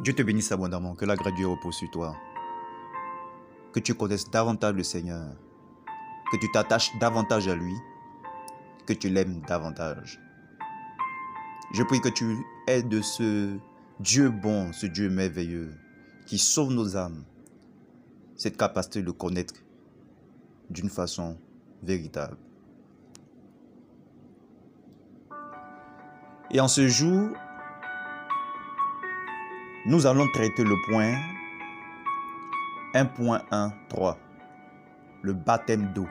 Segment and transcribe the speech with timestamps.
[0.00, 2.16] Dieu te bénisse abondamment, que la grâce de Dieu repose sur toi.
[3.72, 5.34] Que tu connaisses davantage le Seigneur,
[6.30, 7.74] que tu t'attaches davantage à lui,
[8.86, 10.20] que tu l'aimes davantage.
[11.72, 12.36] Je prie que tu
[12.68, 13.56] aies de ce
[14.00, 15.74] Dieu bon, ce Dieu merveilleux,
[16.26, 17.24] qui sauve nos âmes,
[18.36, 19.54] cette capacité de connaître
[20.68, 21.38] d'une façon
[21.82, 22.36] véritable.
[26.50, 27.30] Et en ce jour,
[29.86, 31.14] nous allons traiter le point
[32.92, 34.16] 1.13,
[35.22, 36.08] le baptême d'eau.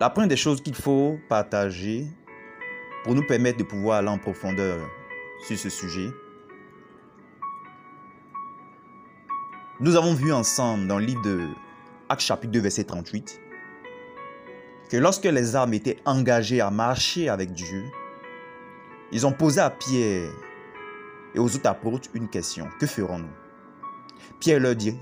[0.00, 2.06] La première des choses qu'il faut partager
[3.04, 4.78] pour nous permettre de pouvoir aller en profondeur
[5.46, 6.10] sur ce sujet,
[9.78, 11.46] nous avons vu ensemble dans le livre de
[12.08, 13.40] Actes chapitre 2 verset 38
[14.90, 17.84] que lorsque les âmes étaient engagées à marcher avec Dieu,
[19.12, 20.30] ils ont posé à Pierre
[21.34, 22.68] et aux autres apôtres une question.
[22.78, 23.30] Que ferons-nous?
[24.38, 24.96] Pierre leur dit,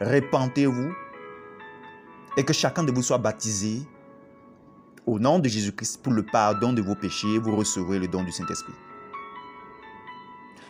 [0.00, 0.92] répentez-vous
[2.36, 3.82] et que chacun de vous soit baptisé
[5.06, 8.32] au nom de Jésus-Christ pour le pardon de vos péchés, vous recevrez le don du
[8.32, 8.74] Saint-Esprit.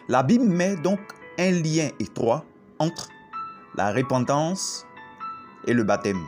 [0.08, 1.00] La Bible met donc
[1.38, 2.44] un lien étroit
[2.78, 3.08] entre
[3.76, 4.86] la repentance
[5.66, 6.20] et le baptême.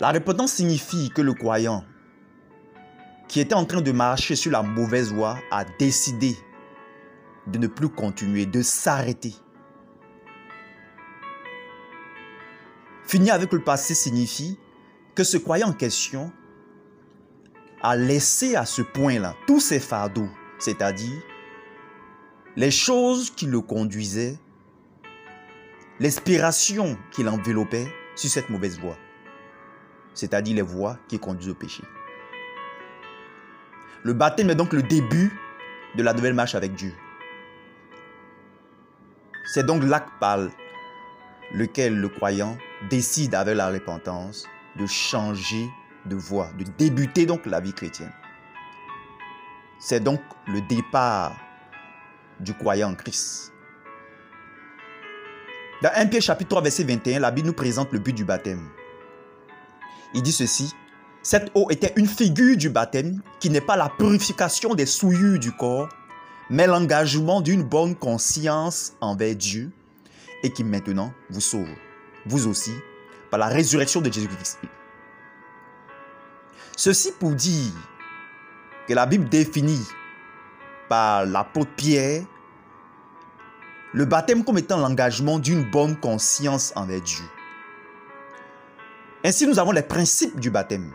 [0.00, 1.84] La repentance signifie que le croyant
[3.28, 6.36] qui était en train de marcher sur la mauvaise voie, a décidé
[7.46, 9.34] de ne plus continuer, de s'arrêter.
[13.06, 14.58] Finir avec le passé signifie
[15.14, 16.32] que ce croyant en question
[17.82, 21.22] a laissé à ce point-là tous ses fardeaux, c'est-à-dire
[22.56, 24.36] les choses qui le conduisaient,
[26.00, 28.98] l'inspiration qui l'enveloppait sur cette mauvaise voie,
[30.12, 31.82] c'est-à-dire les voies qui conduisent au péché.
[34.08, 35.38] Le baptême est donc le début
[35.94, 36.94] de la nouvelle marche avec Dieu.
[39.44, 40.38] C'est donc l'acte par
[41.52, 42.56] lequel le croyant
[42.88, 44.46] décide avec la repentance
[44.76, 45.68] de changer
[46.06, 48.14] de voie, de débuter donc la vie chrétienne.
[49.78, 51.36] C'est donc le départ
[52.40, 53.52] du croyant en Christ.
[55.82, 58.70] Dans 1 Pierre chapitre 3 verset 21, la Bible nous présente le but du baptême.
[60.14, 60.74] Il dit ceci,
[61.28, 65.52] cette eau était une figure du baptême qui n'est pas la purification des souillures du
[65.52, 65.90] corps,
[66.48, 69.70] mais l'engagement d'une bonne conscience envers Dieu
[70.42, 71.68] et qui maintenant vous sauve,
[72.24, 72.72] vous aussi,
[73.30, 74.58] par la résurrection de Jésus-Christ.
[76.74, 77.74] Ceci pour dire
[78.86, 79.84] que la Bible définit
[80.88, 82.24] par l'apôtre Pierre
[83.92, 87.24] le baptême comme étant l'engagement d'une bonne conscience envers Dieu.
[89.22, 90.90] Ainsi, nous avons les principes du baptême.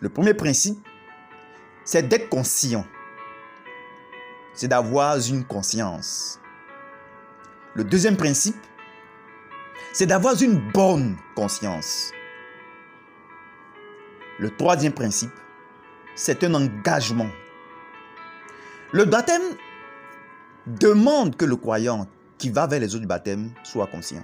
[0.00, 0.78] Le premier principe,
[1.84, 2.86] c'est d'être conscient.
[4.54, 6.40] C'est d'avoir une conscience.
[7.74, 8.56] Le deuxième principe,
[9.92, 12.12] c'est d'avoir une bonne conscience.
[14.38, 15.32] Le troisième principe,
[16.14, 17.30] c'est un engagement.
[18.92, 19.42] Le baptême
[20.66, 22.06] demande que le croyant
[22.38, 24.22] qui va vers les eaux du baptême soit conscient.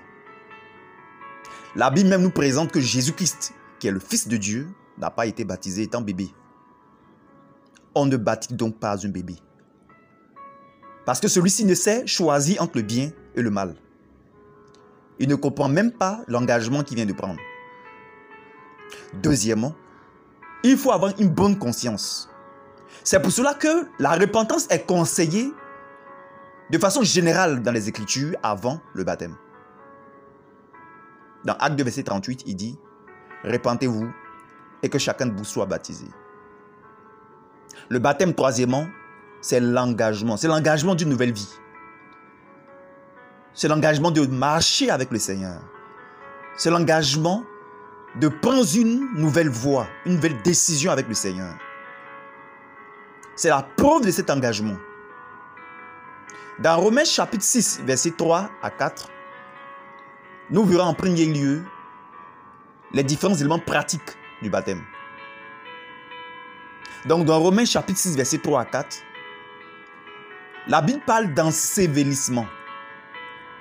[1.77, 4.69] La Bible même nous présente que Jésus-Christ, qui est le Fils de Dieu,
[4.99, 6.29] n'a pas été baptisé étant bébé.
[7.95, 9.37] On ne baptise donc pas un bébé.
[11.05, 13.75] Parce que celui-ci ne sait choisir entre le bien et le mal.
[15.19, 17.41] Il ne comprend même pas l'engagement qu'il vient de prendre.
[19.23, 19.75] Deuxièmement,
[20.63, 22.29] il faut avoir une bonne conscience.
[23.03, 25.53] C'est pour cela que la repentance est conseillée
[26.71, 29.37] de façon générale dans les Écritures avant le baptême.
[31.45, 32.79] Dans Acte 2, verset 38, il dit,
[33.45, 34.11] Repentez-vous
[34.85, 36.05] et que chacun de vous soit baptisé.
[37.89, 38.87] Le baptême, troisièmement,
[39.41, 40.37] c'est l'engagement.
[40.37, 41.49] C'est l'engagement d'une nouvelle vie.
[43.55, 45.59] C'est l'engagement de marcher avec le Seigneur.
[46.57, 47.45] C'est l'engagement
[48.21, 51.55] de prendre une nouvelle voie, une nouvelle décision avec le Seigneur.
[53.35, 54.77] C'est la preuve de cet engagement.
[56.59, 59.09] Dans Romains chapitre 6, verset 3 à 4,
[60.51, 61.63] nous verrons en premier lieu
[62.93, 64.19] les différents éléments pratiques
[64.51, 64.83] baptême.
[67.07, 69.03] Donc dans Romains chapitre 6, verset 3 à 4,
[70.69, 72.47] la Bible parle d'ensevelissement.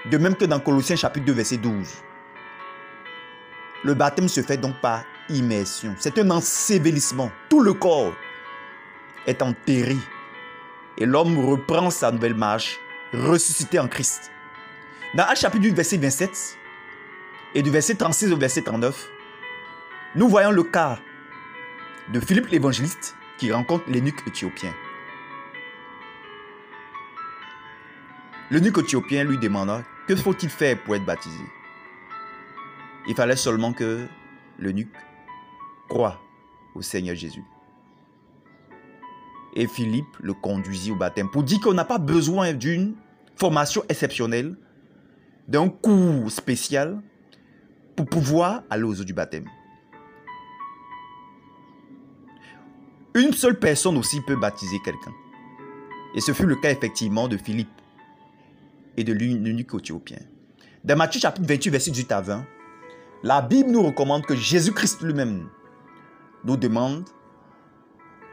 [0.10, 1.88] De même que dans Colossiens chapitre 2, verset 12.
[3.84, 5.96] Le baptême se fait donc par immersion.
[6.00, 7.32] C'est un ensevelissement.
[7.50, 8.14] Tout le corps
[9.28, 9.98] est enterré.
[10.98, 12.80] Et l'homme reprend sa nouvelle marche,
[13.14, 14.32] ressuscité en Christ.
[15.16, 16.58] Dans Actes chapitre 8, verset 27,
[17.56, 19.10] et du verset 36 au verset 39,
[20.16, 21.00] nous voyons le cas
[22.14, 24.72] de Philippe l'évangéliste qui rencontre l'énuque éthiopien.
[28.52, 31.44] L'eunuque éthiopien lui demanda Que faut-il faire pour être baptisé?
[33.08, 34.06] Il fallait seulement que
[34.60, 34.94] l'eunuque
[35.90, 36.22] croit
[36.76, 37.44] au Seigneur Jésus.
[39.56, 42.96] Et Philippe le conduisit au baptême pour dire qu'on n'a pas besoin d'une
[43.36, 44.56] formation exceptionnelle,
[45.48, 47.02] d'un cours spécial
[47.96, 49.50] pour pouvoir aller aux eaux du baptême.
[53.16, 55.14] Une seule personne aussi peut baptiser quelqu'un.
[56.16, 57.70] Et ce fut le cas effectivement de Philippe
[58.98, 60.20] et de l'unique éthiopien.
[60.84, 62.46] Dans Matthieu chapitre 28, verset 18 à 20,
[63.24, 65.48] la Bible nous recommande que Jésus-Christ lui-même
[66.44, 67.06] nous demande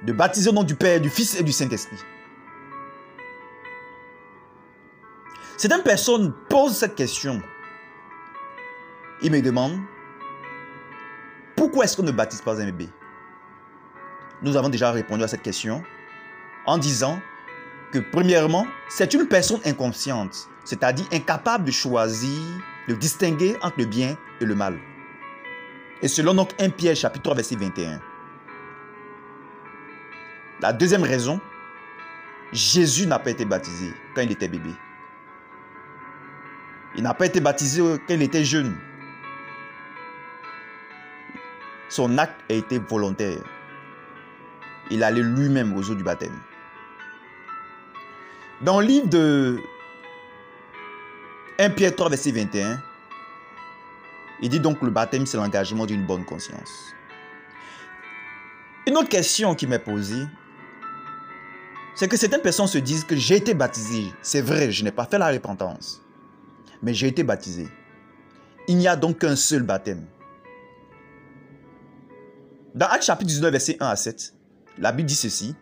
[0.02, 1.98] de baptiser au nom du Père, du Fils et du Saint-Esprit.
[5.58, 7.42] Certaines personnes posent cette question.
[9.22, 9.78] Ils me demandent,
[11.54, 12.88] pourquoi est-ce qu'on ne baptise pas un bébé?
[14.42, 15.82] Nous avons déjà répondu à cette question
[16.66, 17.20] en disant
[17.92, 22.40] que premièrement, c'est une personne inconsciente, c'est-à-dire incapable de choisir,
[22.88, 24.78] de distinguer entre le bien et le mal.
[26.02, 28.00] Et selon donc 1 Pierre chapitre 3 verset 21.
[30.62, 31.40] La deuxième raison,
[32.52, 34.70] Jésus n'a pas été baptisé quand il était bébé.
[36.96, 38.76] Il n'a pas été baptisé quand il était jeune.
[41.88, 43.38] Son acte a été volontaire.
[44.90, 46.38] Il allait lui-même aux eaux du baptême.
[48.62, 49.58] Dans le livre de
[51.58, 52.82] 1 Pierre 3, verset 21,
[54.42, 56.94] il dit donc que le baptême, c'est l'engagement d'une bonne conscience.
[58.86, 60.26] Une autre question qui m'est posée,
[61.94, 64.12] c'est que certaines personnes se disent que j'ai été baptisé.
[64.22, 66.02] C'est vrai, je n'ai pas fait la repentance,
[66.82, 67.68] mais j'ai été baptisé.
[68.68, 70.06] Il n'y a donc qu'un seul baptême.
[72.74, 74.34] Dans Actes chapitre 19, verset 1 à 7,
[74.78, 75.54] la Bible dit ceci.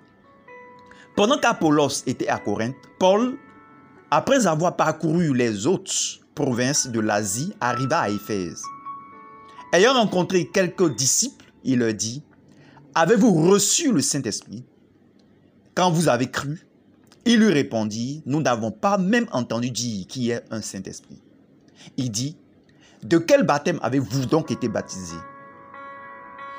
[1.16, 3.36] Pendant qu'Apollos était à Corinthe, Paul,
[4.10, 5.92] après avoir parcouru les autres
[6.34, 8.62] provinces de l'Asie, arriva à Éphèse.
[9.72, 12.22] Ayant rencontré quelques disciples, il leur dit,
[12.94, 14.64] Avez-vous reçu le Saint-Esprit?
[15.74, 16.66] Quand vous avez cru
[17.26, 21.20] Il lui répondit, Nous n'avons pas même entendu dire qu'il y ait un Saint-Esprit.
[21.96, 22.36] Il dit,
[23.02, 25.16] De quel baptême avez-vous donc été baptisé?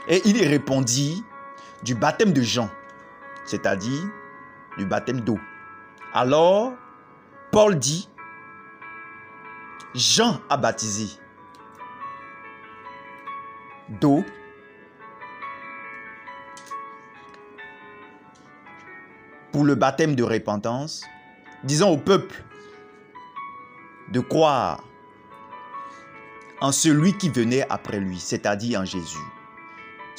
[0.07, 1.23] Et il répondit,
[1.83, 2.69] Du baptême de Jean,
[3.45, 4.03] c'est-à-dire
[4.77, 5.39] du baptême d'eau.
[6.13, 6.73] Alors,
[7.51, 8.09] Paul dit,
[9.95, 11.07] Jean a baptisé
[13.89, 14.23] d'eau
[19.51, 21.05] pour le baptême de repentance,
[21.63, 22.43] disant au peuple
[24.09, 24.83] de croire
[26.61, 29.17] en celui qui venait après lui, c'est-à-dire en Jésus.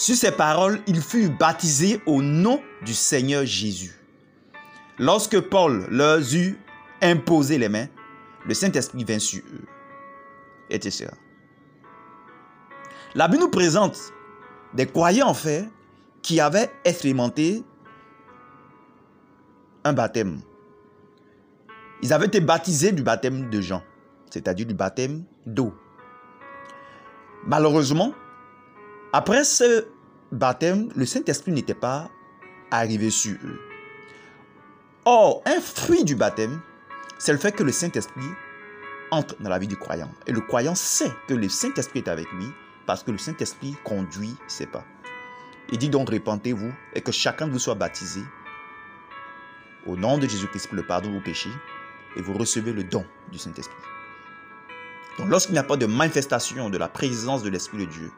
[0.01, 4.01] Sur ces paroles, il fut baptisé au nom du Seigneur Jésus.
[4.99, 6.59] Lorsque Paul leur eut
[7.03, 7.87] imposé les mains,
[8.47, 9.67] le Saint-Esprit vint sur eux,
[10.71, 11.09] etc.
[13.15, 13.99] La Bible nous présente
[14.73, 15.69] des croyants en fait
[16.23, 17.63] qui avaient expérimenté
[19.85, 20.41] un baptême.
[22.01, 23.83] Ils avaient été baptisés du baptême de Jean,
[24.31, 25.75] c'est-à-dire du baptême d'eau.
[27.45, 28.15] Malheureusement,
[29.13, 29.87] après ce
[30.33, 32.11] baptême, le Saint-Esprit n'était pas
[32.71, 33.61] arrivé sur eux.
[35.05, 36.61] Or, un fruit du baptême,
[37.19, 38.31] c'est le fait que le Saint-Esprit
[39.11, 40.11] entre dans la vie du croyant.
[40.27, 42.47] Et le croyant sait que le Saint-Esprit est avec lui
[42.87, 44.85] parce que le Saint-Esprit conduit ses pas.
[45.73, 48.21] Il dit donc répentez-vous et que chacun de vous soit baptisé
[49.87, 51.51] au nom de Jésus-Christ pour le pardon de vos péchés
[52.17, 53.75] et vous recevez le don du Saint-Esprit.
[55.19, 58.13] Donc lorsqu'il n'y a pas de manifestation de la présence de l'Esprit de Dieu,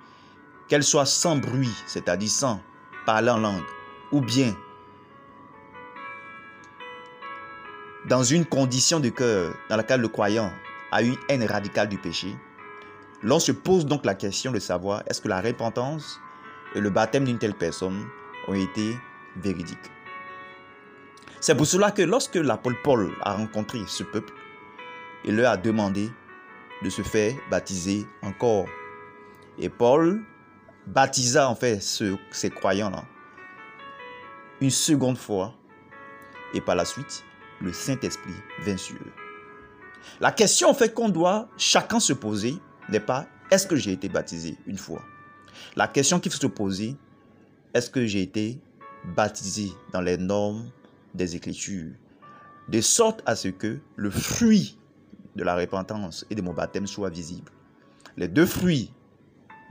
[0.73, 2.59] qu'elle soit sans bruit, c'est-à-dire sans
[3.05, 3.63] parler en langue,
[4.11, 4.57] ou bien
[8.07, 10.51] dans une condition de cœur dans laquelle le croyant
[10.91, 12.35] a une haine radicale du péché,
[13.23, 16.19] l'on se pose donc la question de savoir est-ce que la repentance
[16.75, 18.07] et le baptême d'une telle personne
[18.49, 18.97] ont été
[19.37, 19.91] véridiques?
[21.39, 24.33] C'est pour cela que lorsque l'apôtre Paul a rencontré ce peuple,
[25.27, 26.11] il leur a demandé
[26.83, 28.65] de se faire baptiser encore.
[29.59, 30.25] Et Paul
[30.87, 33.05] baptisa en fait ces croyants-là
[34.63, 35.55] une seconde fois.
[36.55, 37.25] Et par la suite,
[37.61, 38.35] le Saint-Esprit
[38.65, 39.13] vint sur eux.
[40.21, 42.57] La question en fait qu'on doit chacun se poser
[42.89, 45.03] n'est pas est-ce que j'ai été baptisé une fois?
[45.77, 46.97] La question qu'il faut se poser,
[47.75, 48.61] est-ce que j'ai été
[49.05, 50.71] baptisé dans les normes
[51.15, 51.93] des Écritures
[52.69, 54.79] De sorte à ce que le fruit
[55.37, 57.51] de la repentance et de mon baptême soit visible?
[58.17, 58.93] Les deux fruits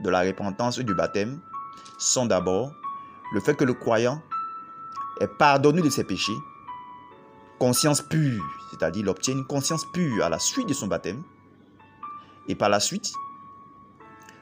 [0.02, 1.40] de la repentance et du baptême
[1.98, 2.72] sont d'abord
[3.32, 4.20] le fait que le croyant
[5.20, 6.36] est pardonné de ses péchés,
[7.58, 11.22] conscience pure, c'est-à-dire il obtient une conscience pure à la suite de son baptême,
[12.48, 13.12] et par la suite,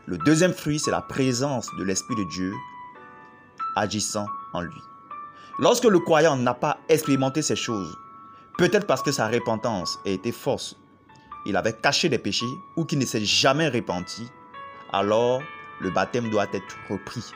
[0.07, 2.55] le deuxième fruit, c'est la présence de l'Esprit de Dieu
[3.77, 4.81] agissant en lui.
[5.59, 7.97] Lorsque le croyant n'a pas expérimenté ces choses,
[8.57, 10.77] peut-être parce que sa repentance a été fausse,
[11.47, 14.27] il avait caché des péchés ou qu'il ne s'est jamais repenti,
[14.93, 15.43] alors
[15.81, 17.33] le baptême doit être repris.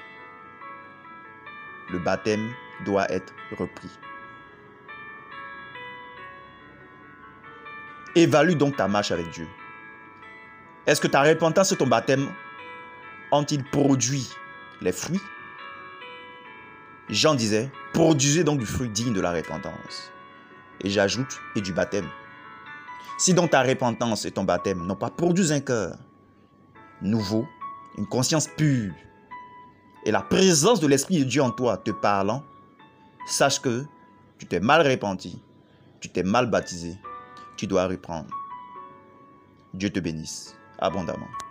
[1.90, 2.52] Le baptême
[2.84, 3.90] doit être repris.
[8.14, 9.48] Évalue donc ta marche avec Dieu.
[10.86, 12.28] Est-ce que ta repentance et ton baptême
[13.32, 14.30] ont-ils produit
[14.80, 15.20] les fruits?
[17.08, 20.12] Jean disait, produisez donc du fruit digne de la repentance.
[20.80, 22.08] Et j'ajoute, et du baptême.
[23.18, 25.96] Si donc ta repentance et ton baptême n'ont pas produit un cœur
[27.04, 27.46] nouveau,
[27.96, 28.92] une conscience pure,
[30.04, 32.42] et la présence de l'Esprit de Dieu en toi te parlant,
[33.26, 33.84] sache que
[34.38, 35.40] tu t'es mal repenti,
[36.00, 36.96] tu t'es mal baptisé,
[37.56, 38.34] tu dois reprendre.
[39.72, 41.43] Dieu te bénisse abondamment.